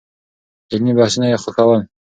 [0.71, 1.81] علمي بحثونه يې خوښول.